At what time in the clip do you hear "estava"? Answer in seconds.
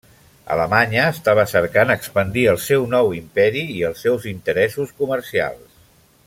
1.15-1.43